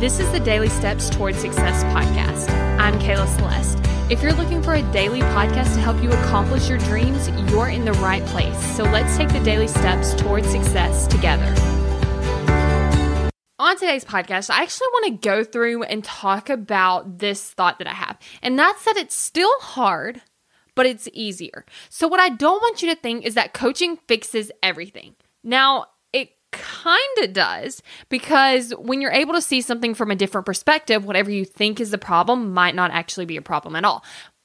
This 0.00 0.18
is 0.18 0.30
the 0.32 0.40
Daily 0.40 0.68
Steps 0.68 1.08
Towards 1.08 1.38
Success 1.38 1.84
podcast. 1.84 2.50
I'm 2.80 2.98
Kayla 2.98 3.28
Celeste. 3.36 3.78
If 4.10 4.22
you're 4.22 4.32
looking 4.32 4.60
for 4.60 4.74
a 4.74 4.82
daily 4.90 5.20
podcast 5.20 5.72
to 5.74 5.80
help 5.80 6.02
you 6.02 6.10
accomplish 6.10 6.68
your 6.68 6.78
dreams, 6.78 7.28
you're 7.50 7.68
in 7.68 7.84
the 7.84 7.92
right 7.94 8.22
place. 8.26 8.58
So 8.76 8.82
let's 8.82 9.16
take 9.16 9.28
the 9.28 9.38
daily 9.40 9.68
steps 9.68 10.12
towards 10.14 10.50
success 10.50 11.06
together. 11.06 11.46
On 13.60 13.76
today's 13.78 14.04
podcast, 14.04 14.50
I 14.50 14.62
actually 14.62 14.88
want 14.88 15.22
to 15.22 15.28
go 15.28 15.44
through 15.44 15.84
and 15.84 16.02
talk 16.02 16.50
about 16.50 17.18
this 17.18 17.52
thought 17.52 17.78
that 17.78 17.86
I 17.86 17.94
have, 17.94 18.18
and 18.42 18.58
that's 18.58 18.84
that 18.86 18.96
it's 18.96 19.14
still 19.14 19.58
hard, 19.60 20.20
but 20.74 20.86
it's 20.86 21.08
easier. 21.12 21.64
So, 21.88 22.08
what 22.08 22.18
I 22.18 22.30
don't 22.30 22.60
want 22.60 22.82
you 22.82 22.92
to 22.92 23.00
think 23.00 23.24
is 23.24 23.34
that 23.34 23.54
coaching 23.54 23.96
fixes 24.08 24.50
everything. 24.60 25.14
Now, 25.44 25.86
kind 26.54 27.18
of 27.22 27.32
does 27.32 27.82
because 28.08 28.72
when 28.78 29.00
you're 29.00 29.12
able 29.12 29.34
to 29.34 29.42
see 29.42 29.60
something 29.60 29.94
from 29.94 30.10
a 30.10 30.16
different 30.16 30.46
perspective, 30.46 31.04
whatever 31.04 31.30
you 31.30 31.44
think 31.44 31.80
is 31.80 31.90
the 31.90 31.98
problem 31.98 32.52
might 32.54 32.74
not 32.74 32.90
actually 32.90 33.26
be 33.26 33.36
a 33.36 33.42
problem 33.42 33.76
at 33.76 33.84
all. 33.84 34.04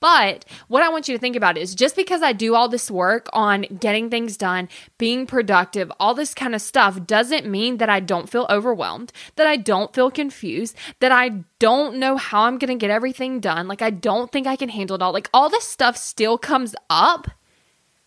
But 0.00 0.46
what 0.68 0.82
I 0.82 0.88
want 0.88 1.08
you 1.08 1.14
to 1.14 1.20
think 1.20 1.36
about 1.36 1.58
is 1.58 1.74
just 1.74 1.94
because 1.94 2.22
I 2.22 2.32
do 2.32 2.54
all 2.54 2.68
this 2.68 2.90
work 2.90 3.28
on 3.34 3.66
getting 3.78 4.08
things 4.08 4.38
done, 4.38 4.70
being 4.96 5.26
productive, 5.26 5.92
all 6.00 6.14
this 6.14 6.32
kind 6.32 6.54
of 6.54 6.62
stuff 6.62 7.06
doesn't 7.06 7.46
mean 7.46 7.76
that 7.76 7.90
I 7.90 8.00
don't 8.00 8.28
feel 8.28 8.46
overwhelmed, 8.48 9.12
that 9.36 9.46
I 9.46 9.56
don't 9.56 9.94
feel 9.94 10.10
confused, 10.10 10.74
that 11.00 11.12
I 11.12 11.44
don't 11.58 11.96
know 11.96 12.16
how 12.16 12.44
I'm 12.44 12.58
going 12.58 12.76
to 12.76 12.82
get 12.82 12.90
everything 12.90 13.40
done. 13.40 13.68
Like, 13.68 13.82
I 13.82 13.90
don't 13.90 14.32
think 14.32 14.46
I 14.46 14.56
can 14.56 14.70
handle 14.70 14.96
it 14.96 15.02
all. 15.02 15.12
Like, 15.12 15.28
all 15.34 15.50
this 15.50 15.68
stuff 15.68 15.98
still 15.98 16.38
comes 16.38 16.74
up, 16.88 17.28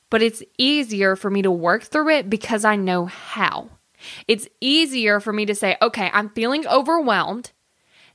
but 0.09 0.23
it's 0.23 0.41
easier 0.57 1.15
for 1.15 1.29
me 1.29 1.43
to 1.43 1.51
work 1.51 1.83
through 1.83 2.09
it 2.09 2.27
because 2.27 2.65
I 2.65 2.75
know 2.75 3.05
how. 3.05 3.69
It's 4.27 4.47
easier 4.61 5.19
for 5.19 5.33
me 5.33 5.45
to 5.45 5.55
say, 5.55 5.77
okay, 5.81 6.09
I'm 6.13 6.29
feeling 6.29 6.67
overwhelmed. 6.67 7.51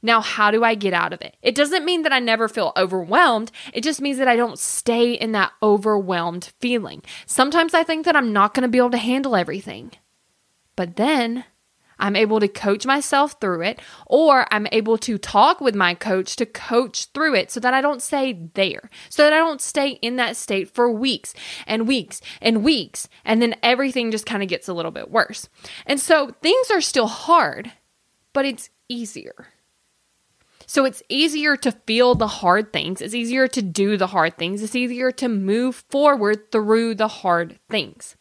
Now, 0.00 0.20
how 0.20 0.50
do 0.50 0.62
I 0.62 0.74
get 0.74 0.92
out 0.92 1.12
of 1.12 1.22
it? 1.22 1.36
It 1.42 1.54
doesn't 1.54 1.84
mean 1.84 2.02
that 2.02 2.12
I 2.12 2.20
never 2.20 2.48
feel 2.48 2.72
overwhelmed. 2.76 3.50
It 3.72 3.82
just 3.82 4.00
means 4.00 4.18
that 4.18 4.28
I 4.28 4.36
don't 4.36 4.58
stay 4.58 5.12
in 5.12 5.32
that 5.32 5.52
overwhelmed 5.62 6.52
feeling. 6.60 7.02
Sometimes 7.26 7.74
I 7.74 7.82
think 7.82 8.04
that 8.04 8.14
I'm 8.14 8.32
not 8.32 8.54
going 8.54 8.62
to 8.62 8.68
be 8.68 8.78
able 8.78 8.90
to 8.90 8.98
handle 8.98 9.34
everything. 9.34 9.90
But 10.76 10.96
then 10.96 11.44
I'm 11.98 12.16
able 12.16 12.40
to 12.40 12.48
coach 12.48 12.86
myself 12.86 13.36
through 13.40 13.62
it, 13.62 13.80
or 14.06 14.46
I'm 14.52 14.66
able 14.72 14.98
to 14.98 15.18
talk 15.18 15.60
with 15.60 15.74
my 15.74 15.94
coach 15.94 16.36
to 16.36 16.46
coach 16.46 17.06
through 17.14 17.34
it 17.34 17.50
so 17.50 17.60
that 17.60 17.74
I 17.74 17.80
don't 17.80 18.02
stay 18.02 18.48
there, 18.54 18.90
so 19.08 19.22
that 19.22 19.32
I 19.32 19.38
don't 19.38 19.60
stay 19.60 19.90
in 20.02 20.16
that 20.16 20.36
state 20.36 20.74
for 20.74 20.90
weeks 20.90 21.34
and 21.66 21.88
weeks 21.88 22.20
and 22.40 22.62
weeks, 22.64 23.08
and 23.24 23.42
then 23.42 23.56
everything 23.62 24.10
just 24.10 24.26
kind 24.26 24.42
of 24.42 24.48
gets 24.48 24.68
a 24.68 24.74
little 24.74 24.90
bit 24.90 25.10
worse. 25.10 25.48
And 25.86 26.00
so 26.00 26.34
things 26.42 26.70
are 26.70 26.80
still 26.80 27.08
hard, 27.08 27.72
but 28.32 28.44
it's 28.44 28.70
easier. 28.88 29.48
So 30.66 30.84
it's 30.84 31.02
easier 31.08 31.56
to 31.56 31.72
feel 31.72 32.14
the 32.14 32.26
hard 32.26 32.74
things. 32.74 33.00
It's 33.00 33.14
easier 33.14 33.48
to 33.48 33.62
do 33.62 33.96
the 33.96 34.08
hard 34.08 34.36
things. 34.36 34.62
It's 34.62 34.74
easier 34.74 35.10
to 35.12 35.26
move 35.26 35.84
forward 35.88 36.52
through 36.52 36.96
the 36.96 37.08
hard 37.08 37.58
things. 37.70 38.16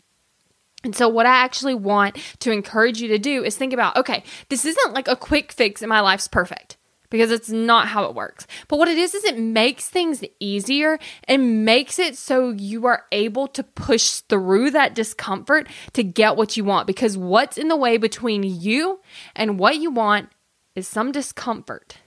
And 0.83 0.95
so, 0.95 1.07
what 1.09 1.25
I 1.25 1.37
actually 1.43 1.75
want 1.75 2.17
to 2.39 2.51
encourage 2.51 3.01
you 3.01 3.07
to 3.09 3.17
do 3.17 3.43
is 3.43 3.55
think 3.55 3.73
about 3.73 3.97
okay, 3.97 4.23
this 4.49 4.65
isn't 4.65 4.93
like 4.93 5.07
a 5.07 5.15
quick 5.15 5.51
fix 5.51 5.81
and 5.81 5.89
my 5.89 6.01
life's 6.01 6.27
perfect 6.27 6.77
because 7.09 7.31
it's 7.31 7.49
not 7.49 7.87
how 7.87 8.05
it 8.05 8.15
works. 8.15 8.47
But 8.67 8.79
what 8.79 8.87
it 8.87 8.97
is, 8.97 9.13
is 9.13 9.23
it 9.23 9.39
makes 9.39 9.87
things 9.87 10.23
easier 10.39 10.99
and 11.27 11.65
makes 11.65 11.99
it 11.99 12.17
so 12.17 12.49
you 12.49 12.85
are 12.85 13.05
able 13.11 13.47
to 13.49 13.63
push 13.63 14.19
through 14.21 14.71
that 14.71 14.93
discomfort 14.93 15.67
to 15.93 16.03
get 16.03 16.35
what 16.35 16.57
you 16.57 16.63
want. 16.63 16.87
Because 16.87 17.17
what's 17.17 17.57
in 17.57 17.69
the 17.69 17.77
way 17.77 17.97
between 17.97 18.43
you 18.43 18.99
and 19.35 19.59
what 19.59 19.77
you 19.77 19.91
want 19.91 20.29
is 20.75 20.87
some 20.87 21.11
discomfort. 21.11 21.97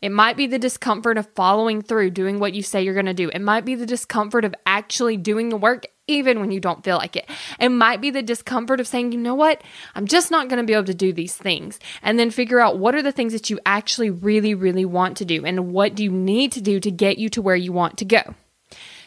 It 0.00 0.12
might 0.12 0.36
be 0.36 0.46
the 0.46 0.58
discomfort 0.58 1.18
of 1.18 1.28
following 1.34 1.82
through, 1.82 2.10
doing 2.10 2.38
what 2.38 2.54
you 2.54 2.62
say 2.62 2.82
you're 2.82 2.94
going 2.94 3.06
to 3.06 3.14
do. 3.14 3.30
It 3.30 3.40
might 3.40 3.64
be 3.64 3.74
the 3.74 3.86
discomfort 3.86 4.44
of 4.44 4.54
actually 4.64 5.16
doing 5.16 5.48
the 5.48 5.56
work 5.56 5.86
even 6.08 6.40
when 6.40 6.50
you 6.50 6.58
don't 6.58 6.82
feel 6.82 6.96
like 6.96 7.16
it. 7.16 7.28
It 7.60 7.68
might 7.68 8.00
be 8.00 8.10
the 8.10 8.22
discomfort 8.22 8.80
of 8.80 8.88
saying, 8.88 9.12
you 9.12 9.18
know 9.18 9.34
what, 9.34 9.62
I'm 9.94 10.06
just 10.06 10.30
not 10.30 10.48
going 10.48 10.58
to 10.58 10.66
be 10.66 10.72
able 10.72 10.86
to 10.86 10.94
do 10.94 11.12
these 11.12 11.36
things. 11.36 11.78
And 12.02 12.18
then 12.18 12.30
figure 12.30 12.60
out 12.60 12.78
what 12.78 12.94
are 12.94 13.02
the 13.02 13.12
things 13.12 13.32
that 13.34 13.50
you 13.50 13.60
actually 13.66 14.10
really, 14.10 14.54
really 14.54 14.84
want 14.84 15.18
to 15.18 15.24
do 15.24 15.44
and 15.44 15.72
what 15.72 15.94
do 15.94 16.02
you 16.02 16.10
need 16.10 16.52
to 16.52 16.60
do 16.60 16.80
to 16.80 16.90
get 16.90 17.18
you 17.18 17.28
to 17.30 17.42
where 17.42 17.56
you 17.56 17.72
want 17.72 17.98
to 17.98 18.04
go. 18.04 18.34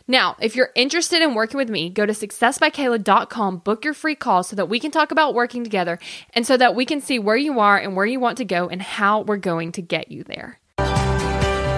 Now, 0.07 0.35
if 0.41 0.55
you're 0.55 0.71
interested 0.75 1.21
in 1.21 1.35
working 1.35 1.57
with 1.57 1.69
me, 1.69 1.89
go 1.89 2.05
to 2.05 2.13
successbykayla.com, 2.13 3.57
book 3.59 3.85
your 3.85 3.93
free 3.93 4.15
call 4.15 4.43
so 4.43 4.55
that 4.55 4.67
we 4.67 4.79
can 4.79 4.91
talk 4.91 5.11
about 5.11 5.33
working 5.33 5.63
together 5.63 5.99
and 6.33 6.45
so 6.45 6.57
that 6.57 6.75
we 6.75 6.85
can 6.85 7.01
see 7.01 7.19
where 7.19 7.37
you 7.37 7.59
are 7.59 7.77
and 7.77 7.95
where 7.95 8.05
you 8.05 8.19
want 8.19 8.37
to 8.37 8.45
go 8.45 8.67
and 8.67 8.81
how 8.81 9.21
we're 9.21 9.37
going 9.37 9.71
to 9.73 9.81
get 9.81 10.11
you 10.11 10.23
there. 10.23 10.59